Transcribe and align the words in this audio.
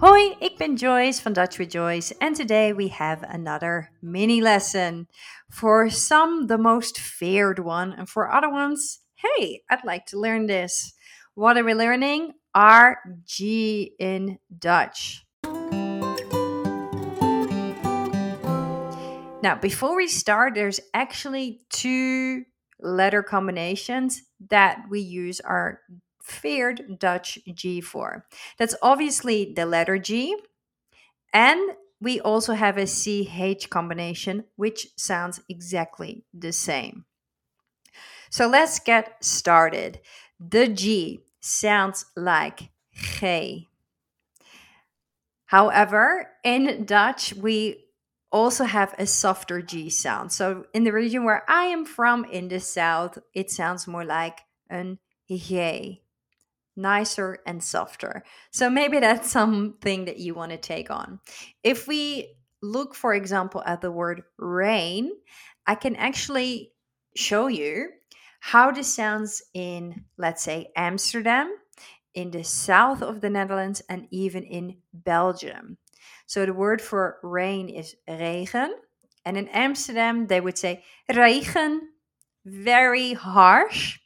Hoi, 0.00 0.34
ik 0.38 0.56
ben 0.56 0.76
Joyce 0.76 1.20
van 1.20 1.32
Dutch 1.32 1.58
with 1.58 1.72
Joyce, 1.72 2.14
and 2.20 2.34
today 2.34 2.72
we 2.72 2.88
have 2.88 3.22
another 3.22 3.90
mini 4.00 4.40
lesson. 4.40 5.06
For 5.50 5.90
some, 5.90 6.46
the 6.46 6.56
most 6.56 6.98
feared 6.98 7.58
one, 7.58 7.92
and 7.92 8.08
for 8.08 8.32
other 8.32 8.48
ones, 8.48 9.00
hey, 9.16 9.60
I'd 9.68 9.84
like 9.84 10.06
to 10.06 10.18
learn 10.18 10.46
this. 10.46 10.94
What 11.34 11.58
are 11.58 11.64
we 11.64 11.74
learning? 11.74 12.32
RG 12.56 13.90
in 13.98 14.38
Dutch. 14.58 15.26
Now, 19.42 19.58
before 19.60 19.96
we 19.96 20.08
start, 20.08 20.54
there's 20.54 20.80
actually 20.94 21.60
two 21.68 22.44
letter 22.80 23.22
combinations 23.22 24.22
that 24.48 24.78
we 24.88 25.00
use 25.00 25.40
our 25.40 25.80
feared 26.22 26.98
Dutch 26.98 27.38
G4. 27.48 28.22
That's 28.58 28.74
obviously 28.82 29.52
the 29.52 29.66
letter 29.66 29.98
G, 29.98 30.36
and 31.32 31.60
we 32.00 32.20
also 32.20 32.54
have 32.54 32.78
a 32.78 32.86
CH 32.86 33.68
combination, 33.68 34.44
which 34.56 34.88
sounds 34.96 35.40
exactly 35.48 36.24
the 36.32 36.52
same. 36.52 37.04
So 38.30 38.46
let's 38.46 38.78
get 38.78 39.22
started. 39.22 40.00
The 40.38 40.68
G 40.68 41.24
sounds 41.40 42.06
like 42.16 42.70
G. 42.94 43.68
However, 45.46 46.30
in 46.44 46.84
Dutch, 46.84 47.34
we 47.34 47.84
also 48.30 48.64
have 48.64 48.94
a 48.98 49.06
softer 49.06 49.60
G 49.60 49.90
sound. 49.90 50.32
So 50.32 50.64
in 50.72 50.84
the 50.84 50.92
region 50.92 51.24
where 51.24 51.44
I 51.48 51.64
am 51.64 51.84
from 51.84 52.24
in 52.24 52.48
the 52.48 52.60
south, 52.60 53.18
it 53.34 53.50
sounds 53.50 53.88
more 53.88 54.04
like 54.04 54.40
an 54.70 54.98
G 55.28 55.99
nicer 56.80 57.38
and 57.46 57.62
softer. 57.62 58.24
So 58.50 58.70
maybe 58.70 58.98
that's 59.00 59.30
something 59.38 60.04
that 60.06 60.18
you 60.18 60.34
want 60.34 60.52
to 60.52 60.58
take 60.58 60.90
on. 60.90 61.20
If 61.62 61.86
we 61.86 62.34
look, 62.62 62.94
for 62.94 63.14
example, 63.14 63.62
at 63.64 63.80
the 63.80 63.92
word 63.92 64.22
rain, 64.38 65.10
I 65.66 65.74
can 65.74 65.96
actually 65.96 66.72
show 67.16 67.46
you 67.46 67.90
how 68.40 68.70
this 68.70 68.92
sounds 68.92 69.42
in, 69.54 70.04
let's 70.16 70.42
say, 70.42 70.72
Amsterdam, 70.74 71.54
in 72.14 72.30
the 72.30 72.42
south 72.42 73.02
of 73.02 73.20
the 73.20 73.30
Netherlands, 73.30 73.82
and 73.88 74.08
even 74.10 74.42
in 74.42 74.78
Belgium. 74.92 75.76
So 76.26 76.46
the 76.46 76.52
word 76.52 76.80
for 76.80 77.18
rain 77.22 77.68
is 77.68 77.94
regen. 78.08 78.74
And 79.24 79.36
in 79.36 79.48
Amsterdam, 79.48 80.26
they 80.26 80.40
would 80.40 80.56
say 80.56 80.82
regen, 81.14 81.90
very 82.44 83.12
harsh. 83.12 83.98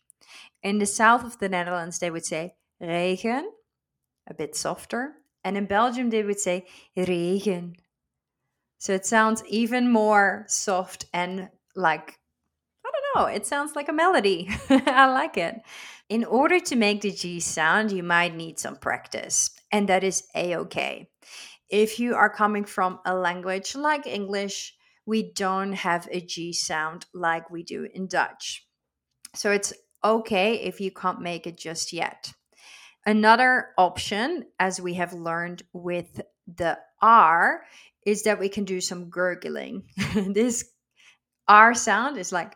In 0.63 0.79
the 0.79 0.87
south 0.87 1.25
of 1.25 1.39
the 1.39 1.49
Netherlands, 1.49 1.99
they 1.99 2.11
would 2.11 2.25
say 2.25 2.55
regen, 2.81 3.51
a 4.29 4.35
bit 4.35 4.57
softer. 4.57 5.13
And 5.43 5.57
in 5.57 5.67
Belgium, 5.67 6.11
they 6.11 6.23
would 6.23 6.41
say 6.41 6.67
regen. 6.97 7.77
So 8.79 8.93
it 8.93 9.07
sounds 9.07 9.43
even 9.49 9.91
more 9.91 10.45
soft 10.49 11.07
and 11.13 11.49
like, 11.75 12.19
I 12.85 12.91
don't 12.91 13.27
know, 13.27 13.33
it 13.33 13.47
sounds 13.47 13.75
like 13.75 13.89
a 13.89 13.93
melody. 13.93 14.49
I 14.69 15.07
like 15.07 15.37
it. 15.37 15.57
In 16.09 16.25
order 16.25 16.61
to 16.61 16.77
make 16.77 17.01
the 17.01 17.11
G 17.11 17.41
sound, 17.41 17.93
you 17.93 18.03
might 18.03 18.35
need 18.37 18.59
some 18.59 18.77
practice, 18.77 19.51
and 19.73 19.89
that 19.89 20.05
is 20.05 20.25
a 20.35 20.57
okay. 20.57 21.09
If 21.71 21.99
you 21.99 22.15
are 22.15 22.29
coming 22.29 22.67
from 22.67 23.01
a 23.07 23.15
language 23.15 23.75
like 23.75 24.07
English, 24.07 24.75
we 25.07 25.33
don't 25.33 25.73
have 25.73 26.07
a 26.11 26.21
G 26.21 26.53
sound 26.53 27.07
like 27.15 27.51
we 27.51 27.63
do 27.63 27.89
in 27.95 28.07
Dutch. 28.07 28.67
So 29.35 29.51
it's 29.51 29.73
okay 30.05 30.61
if 30.61 30.81
you 30.81 30.91
can't 30.91 31.23
make 31.23 31.47
it 31.47 31.57
just 31.57 31.93
yet. 31.93 32.35
Another 33.07 33.69
option, 33.77 34.47
as 34.59 34.81
we 34.81 34.95
have 34.95 35.13
learned 35.13 35.63
with 35.73 36.21
the 36.47 36.79
R, 37.03 37.63
is 38.07 38.23
that 38.23 38.39
we 38.39 38.49
can 38.49 38.65
do 38.65 38.81
some 38.81 39.11
gurgling. 39.11 39.85
this 40.15 40.65
R 41.47 41.75
sound 41.75 42.17
is 42.17 42.33
like 42.33 42.55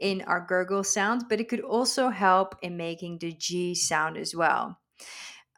in 0.00 0.22
our 0.22 0.44
gurgle 0.46 0.84
sound, 0.84 1.24
but 1.28 1.40
it 1.40 1.48
could 1.48 1.60
also 1.60 2.08
help 2.08 2.56
in 2.62 2.76
making 2.76 3.18
the 3.18 3.32
G 3.32 3.74
sound 3.74 4.16
as 4.16 4.34
well. 4.34 4.78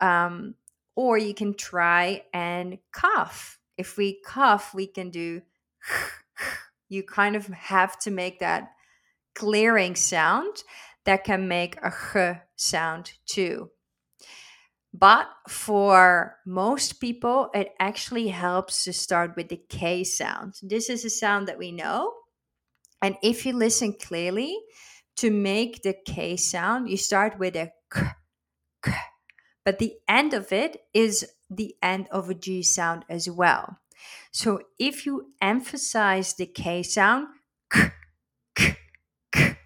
Um, 0.00 0.54
or 0.96 1.18
you 1.18 1.34
can 1.34 1.54
try 1.54 2.24
and 2.32 2.78
cough. 2.92 3.58
If 3.76 3.96
we 3.96 4.20
cough, 4.24 4.74
we 4.74 4.86
can 4.86 5.10
do, 5.10 5.42
you 6.88 7.02
kind 7.02 7.36
of 7.36 7.46
have 7.46 7.98
to 8.00 8.10
make 8.10 8.40
that 8.40 8.70
clearing 9.34 9.94
sound 9.94 10.62
that 11.04 11.24
can 11.24 11.46
make 11.46 11.76
a 11.76 12.40
sound 12.56 13.12
too. 13.26 13.70
But 14.98 15.28
for 15.46 16.36
most 16.46 17.00
people, 17.00 17.50
it 17.52 17.74
actually 17.78 18.28
helps 18.28 18.84
to 18.84 18.92
start 18.92 19.36
with 19.36 19.48
the 19.48 19.60
K 19.68 20.04
sound. 20.04 20.54
This 20.62 20.88
is 20.88 21.04
a 21.04 21.10
sound 21.10 21.48
that 21.48 21.58
we 21.58 21.70
know. 21.70 22.14
And 23.02 23.16
if 23.22 23.44
you 23.44 23.52
listen 23.52 23.92
clearly, 23.92 24.56
to 25.16 25.30
make 25.30 25.82
the 25.82 25.94
K 26.06 26.36
sound, 26.36 26.88
you 26.88 26.96
start 26.96 27.38
with 27.38 27.56
a 27.56 27.72
K, 27.92 28.06
K. 28.82 28.92
But 29.64 29.78
the 29.78 29.94
end 30.08 30.32
of 30.32 30.50
it 30.52 30.78
is 30.94 31.26
the 31.50 31.74
end 31.82 32.08
of 32.10 32.30
a 32.30 32.34
G 32.34 32.62
sound 32.62 33.04
as 33.08 33.28
well. 33.28 33.78
So 34.30 34.60
if 34.78 35.04
you 35.04 35.32
emphasize 35.42 36.34
the 36.34 36.46
K 36.46 36.82
sound, 36.82 37.28
K, 37.70 37.90
K, 38.54 38.76
K. 39.32 39.58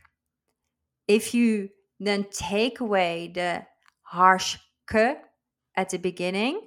if 1.06 1.34
you 1.34 1.68
then 2.00 2.26
take 2.30 2.80
away 2.80 3.30
the 3.32 3.66
harsh 4.02 4.56
at 4.95 5.91
the 5.91 5.99
beginning 5.99 6.61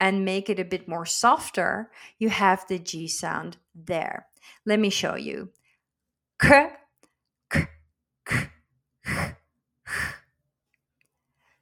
and 0.00 0.24
make 0.24 0.50
it 0.50 0.58
a 0.58 0.64
bit 0.64 0.88
more 0.88 1.06
softer, 1.06 1.90
you 2.18 2.28
have 2.28 2.66
the 2.68 2.78
G 2.78 3.08
sound 3.08 3.56
there. 3.74 4.26
Let 4.66 4.80
me 4.80 4.90
show 4.90 5.14
you. 5.14 5.50
K, 6.40 6.70
k, 7.50 7.68
k, 8.26 8.48
k. 9.06 9.34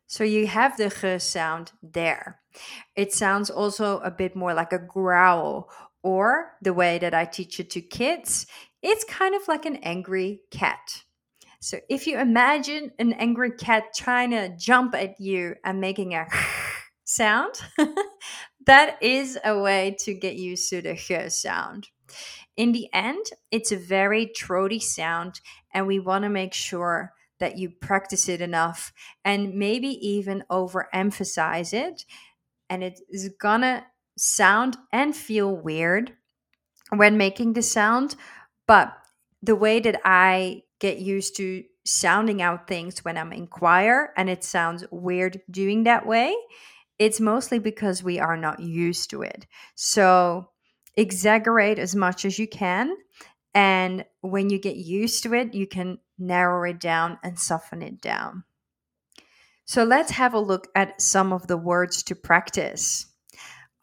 So 0.07 0.25
you 0.25 0.47
have 0.47 0.77
the 0.77 0.89
g 0.89 1.19
sound 1.19 1.73
there. 1.83 2.41
It 2.95 3.13
sounds 3.13 3.51
also 3.51 3.99
a 3.99 4.11
bit 4.11 4.35
more 4.35 4.55
like 4.55 4.73
a 4.73 4.79
growl, 4.79 5.71
or 6.03 6.53
the 6.63 6.73
way 6.73 6.99
that 6.99 7.13
I 7.13 7.27
teach 7.27 7.61
it 7.61 7.69
to 7.71 7.81
kids, 7.83 8.47
it's 8.81 9.05
kind 9.05 9.35
of 9.35 9.47
like 9.49 9.67
an 9.67 9.77
angry 9.77 10.41
cat. 10.51 11.03
So 11.67 11.81
if 11.89 12.07
you 12.07 12.17
imagine 12.21 12.93
an 13.01 13.13
angry 13.15 13.51
cat 13.51 13.87
trying 13.93 14.31
to 14.31 14.57
jump 14.57 14.95
at 14.95 15.21
you 15.21 15.57
and 15.65 15.81
making 15.81 16.15
a 16.15 16.29
sound, 17.05 17.57
that 18.67 19.03
is 19.03 19.37
a 19.45 19.59
way 19.59 19.97
to 20.05 20.15
get 20.15 20.37
used 20.37 20.71
to 20.71 20.81
the 20.81 20.93
h 20.93 21.33
sound. 21.33 21.89
In 22.57 22.71
the 22.71 22.87
end, 22.93 23.27
it's 23.51 23.73
a 23.73 23.77
very 23.77 24.31
throaty 24.39 24.79
sound, 24.79 25.41
and 25.75 25.89
we 25.89 25.99
want 25.99 26.23
to 26.23 26.29
make 26.29 26.55
sure 26.55 27.13
that 27.41 27.59
you 27.59 27.71
practice 27.71 28.29
it 28.29 28.41
enough 28.41 28.93
and 29.25 29.55
maybe 29.55 29.89
even 29.89 30.45
overemphasize 30.49 31.75
it. 31.75 32.05
And 32.71 32.85
it 32.85 33.01
is 33.11 33.29
gonna 33.41 33.87
sound 34.17 34.77
and 34.93 35.17
feel 35.17 35.53
weird 35.57 36.13
when 36.91 37.17
making 37.17 37.55
the 37.55 37.63
sound, 37.63 38.15
but 38.69 38.97
the 39.43 39.57
way 39.57 39.81
that 39.81 40.01
I 40.05 40.63
get 40.81 40.99
used 40.99 41.37
to 41.37 41.65
sounding 41.85 42.43
out 42.43 42.67
things 42.67 43.05
when 43.05 43.17
I'm 43.17 43.33
in 43.33 43.47
choir 43.47 44.13
and 44.17 44.29
it 44.29 44.45
sounds 44.45 44.85
weird 44.91 45.41
doing 45.51 45.85
that 45.85 46.07
way, 46.07 46.35
it's 46.99 47.21
mostly 47.21 47.59
because 47.59 48.03
we 48.03 48.19
are 48.19 48.37
not 48.37 48.61
used 48.61 49.11
to 49.11 49.23
it. 49.23 49.47
So 49.75 50.51
exaggerate 50.97 51.79
as 51.79 51.95
much 51.95 52.25
as 52.25 52.39
you 52.39 52.49
can. 52.49 52.95
And 53.55 54.05
when 54.21 54.51
you 54.51 54.59
get 54.59 54.77
used 54.77 55.23
to 55.23 55.35
it, 55.35 55.55
you 55.55 55.67
can 55.67 55.99
narrow 56.19 56.69
it 56.69 56.81
down 56.81 57.19
and 57.23 57.39
soften 57.39 57.83
it 57.83 58.01
down. 58.01 58.45
So 59.65 59.85
let's 59.85 60.13
have 60.13 60.35
a 60.35 60.39
look 60.39 60.69
at 60.75 61.01
some 61.01 61.33
of 61.33 61.47
the 61.47 61.57
words 61.57 62.03
to 62.05 62.15
practice. 62.15 63.07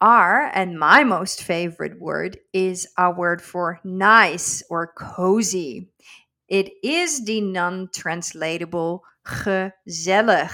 R, 0.00 0.50
and 0.52 0.78
my 0.78 1.04
most 1.04 1.42
favorite 1.42 2.00
word, 2.00 2.38
is 2.52 2.86
our 2.98 3.14
word 3.14 3.40
for 3.42 3.80
nice 3.84 4.62
or 4.70 4.92
cozy. 4.96 5.90
It 6.48 6.72
is 6.82 7.24
the 7.24 7.40
non 7.40 7.88
translatable 7.92 9.02
gezellig. 9.26 10.52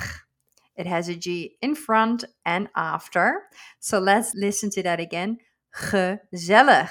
It 0.77 0.87
has 0.87 1.09
a 1.09 1.15
G 1.15 1.57
in 1.61 1.75
front 1.75 2.25
and 2.45 2.69
after. 2.75 3.43
So 3.81 3.99
let's 3.99 4.35
listen 4.35 4.71
to 4.71 4.83
that 4.85 5.01
again. 5.01 5.39
Gezellig. 5.75 6.91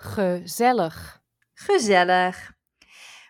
Gezellig. 0.00 0.94
Gezellig. 1.66 2.34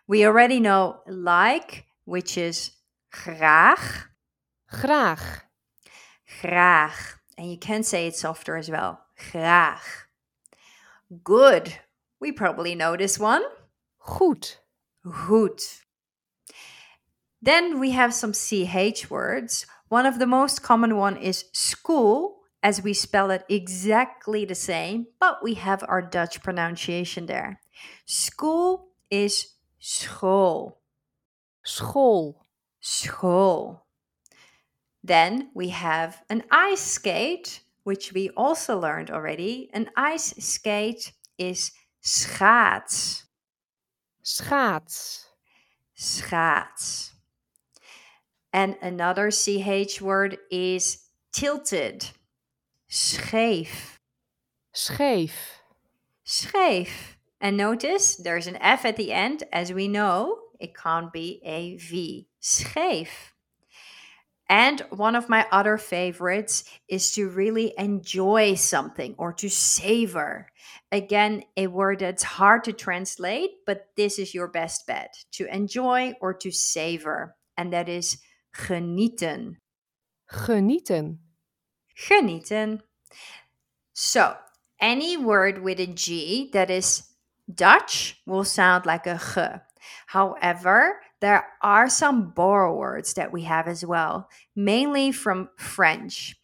We 0.07 0.25
already 0.25 0.59
know 0.59 1.01
like, 1.07 1.85
which 2.05 2.39
is 2.39 2.73
graag. 3.13 3.79
Graag. 4.71 5.21
Graag. 6.41 6.95
And 7.37 7.51
you 7.51 7.59
can 7.59 7.83
say 7.83 8.07
it 8.07 8.17
softer 8.17 8.57
as 8.57 8.71
well. 8.71 9.01
Graag. 9.31 9.81
Good. 11.23 11.79
We 12.21 12.33
probably 12.33 12.75
know 12.75 12.97
this 12.97 13.19
one. 13.19 13.43
Goed. 13.99 14.57
Goed. 15.11 15.61
Then 17.41 17.79
we 17.79 17.93
have 17.93 18.13
some 18.13 18.33
CH 18.33 19.11
words. 19.11 19.67
One 19.89 20.07
of 20.07 20.19
the 20.19 20.27
most 20.27 20.63
common 20.63 20.97
one 20.97 21.17
is 21.17 21.45
school 21.53 22.41
as 22.63 22.83
we 22.83 22.93
spell 22.93 23.31
it 23.31 23.45
exactly 23.49 24.45
the 24.45 24.55
same, 24.55 25.07
but 25.21 25.43
we 25.43 25.55
have 25.55 25.85
our 25.89 26.03
Dutch 26.03 26.43
pronunciation 26.43 27.27
there. 27.27 27.61
School 28.07 28.89
is 29.11 29.55
school. 29.79 30.79
School. 31.65 32.43
School. 32.81 33.87
Then 35.05 35.51
we 35.55 35.69
have 35.69 36.23
an 36.29 36.43
ice 36.51 36.81
skate, 36.81 37.61
which 37.85 38.13
we 38.13 38.31
also 38.31 38.79
learned 38.79 39.11
already. 39.11 39.71
An 39.73 39.91
ice 39.97 40.35
skate 40.39 41.13
is 41.39 41.71
schaats. 42.03 43.28
Schaats. 44.29 45.25
Schaats. 45.97 47.13
And 48.53 48.77
another 48.83 49.31
CH 49.31 50.03
word 50.03 50.37
is 50.51 50.99
tilted. 51.33 52.11
Scheef. 52.91 53.99
Scheef. 54.75 55.33
Scheef. 56.27 56.91
And 57.41 57.57
notice 57.57 58.17
there's 58.17 58.47
an 58.47 58.57
F 58.57 58.85
at 58.85 58.97
the 58.97 59.15
end. 59.15 59.45
As 59.51 59.73
we 59.73 59.89
know, 59.89 60.39
it 60.61 60.77
can't 60.77 61.11
be 61.11 61.41
a 61.43 61.77
V. 61.77 62.29
Scheef. 62.43 63.33
And 64.49 64.81
one 64.91 65.15
of 65.15 65.29
my 65.29 65.47
other 65.53 65.77
favorites 65.77 66.65
is 66.89 67.13
to 67.13 67.29
really 67.29 67.75
enjoy 67.77 68.55
something 68.55 69.15
or 69.19 69.33
to 69.35 69.51
savor. 69.51 70.47
Again, 70.91 71.43
a 71.57 71.67
word 71.67 71.99
that's 71.99 72.23
hard 72.23 72.65
to 72.65 72.73
translate, 72.73 73.51
but 73.67 73.89
this 73.97 74.19
is 74.19 74.33
your 74.33 74.49
best 74.49 74.87
bet 74.87 75.15
to 75.33 75.55
enjoy 75.55 76.15
or 76.23 76.33
to 76.35 76.51
savor. 76.51 77.37
And 77.59 77.73
that 77.75 77.91
is 77.91 78.19
genieten. 78.57 79.57
Genieten. 80.33 81.19
Genieten. 81.97 82.81
So, 83.93 84.37
any 84.81 85.17
word 85.17 85.63
with 85.63 85.81
a 85.81 85.87
G 85.87 86.51
that 86.53 86.71
is 86.71 87.03
Dutch 87.53 88.21
will 88.27 88.45
sound 88.45 88.87
like 88.87 89.07
a 89.07 89.19
G. 89.19 89.61
However, 90.07 91.01
there 91.21 91.47
are 91.63 91.89
some 91.89 92.31
borrow 92.31 92.77
words 92.77 93.15
that 93.15 93.33
we 93.33 93.43
have 93.43 93.67
as 93.67 93.85
well, 93.85 94.29
mainly 94.55 95.13
from 95.13 95.49
French. 95.57 96.37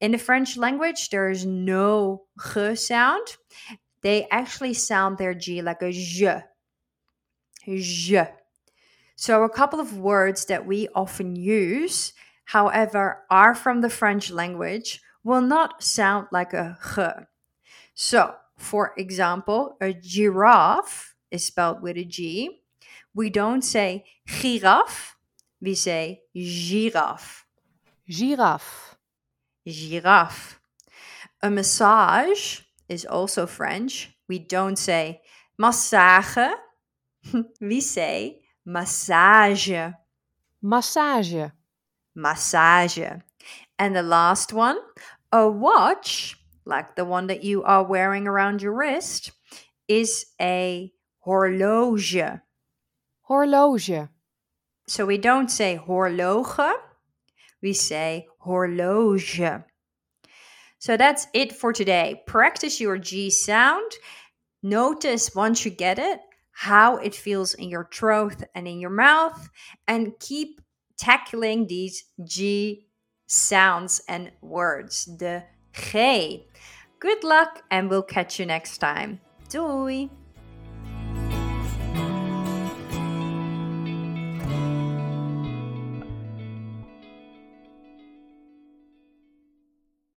In 0.00 0.12
the 0.12 0.18
French 0.18 0.56
language, 0.56 1.10
there 1.10 1.30
is 1.30 1.46
no 1.46 2.24
G 2.38 2.74
sound. 2.76 3.36
They 4.02 4.28
actually 4.30 4.74
sound 4.74 5.18
their 5.18 5.34
G 5.34 5.62
like 5.62 5.82
a 5.82 5.90
je. 5.90 6.40
Je. 7.66 8.24
So, 9.16 9.42
a 9.42 9.50
couple 9.50 9.80
of 9.80 9.98
words 9.98 10.44
that 10.44 10.64
we 10.66 10.88
often 10.94 11.34
use, 11.34 12.12
however, 12.44 13.24
are 13.30 13.54
from 13.54 13.80
the 13.80 13.90
French 13.90 14.30
language, 14.30 15.00
will 15.24 15.40
not 15.40 15.82
sound 15.82 16.28
like 16.30 16.52
a 16.52 16.78
G. 16.80 17.26
So, 17.94 18.36
for 18.56 18.94
example, 18.96 19.76
a 19.80 19.92
giraffe 19.92 21.16
is 21.30 21.44
spelled 21.44 21.82
with 21.82 21.96
a 21.96 22.04
G. 22.04 22.60
We 23.14 23.30
don't 23.30 23.62
say 23.62 24.04
giraffe, 24.26 25.16
we 25.60 25.74
say 25.74 26.22
giraffe. 26.34 27.44
Giraffe. 28.08 28.96
Giraffe. 29.66 30.60
A 31.42 31.50
massage 31.50 32.60
is 32.88 33.04
also 33.04 33.46
French. 33.46 34.16
We 34.28 34.38
don't 34.38 34.76
say 34.76 35.20
massage, 35.58 36.38
we 37.60 37.80
say 37.80 38.42
massage. 38.64 39.70
Massage. 40.62 41.50
Massage. 42.14 42.98
And 43.78 43.94
the 43.94 44.02
last 44.02 44.52
one, 44.52 44.78
a 45.32 45.48
watch, 45.48 46.36
like 46.64 46.96
the 46.96 47.04
one 47.04 47.28
that 47.28 47.44
you 47.44 47.62
are 47.62 47.84
wearing 47.84 48.26
around 48.26 48.62
your 48.62 48.74
wrist, 48.74 49.32
is 49.86 50.26
a 50.40 50.92
horloge. 51.20 52.16
Horloge. 53.28 54.08
So 54.86 55.04
we 55.04 55.18
don't 55.18 55.50
say 55.50 55.76
horloge, 55.76 56.76
we 57.62 57.72
say 57.72 58.26
horloge. 58.38 59.62
So 60.78 60.96
that's 60.96 61.26
it 61.34 61.52
for 61.52 61.72
today. 61.72 62.22
Practice 62.26 62.80
your 62.80 62.96
G 62.98 63.30
sound. 63.30 63.92
Notice 64.62 65.34
once 65.34 65.64
you 65.64 65.70
get 65.70 65.98
it 65.98 66.20
how 66.58 66.96
it 66.96 67.14
feels 67.14 67.54
in 67.54 67.68
your 67.68 67.88
throat 67.92 68.42
and 68.52 68.66
in 68.66 68.80
your 68.80 68.90
mouth, 68.90 69.48
and 69.86 70.18
keep 70.18 70.60
tackling 70.96 71.68
these 71.68 72.04
G 72.24 72.88
sounds 73.28 74.00
and 74.08 74.32
words. 74.40 75.04
The 75.18 75.44
G. 75.72 76.48
Good 76.98 77.22
luck, 77.22 77.62
and 77.70 77.88
we'll 77.88 78.02
catch 78.02 78.40
you 78.40 78.46
next 78.46 78.78
time. 78.78 79.20
Doei! 79.48 80.10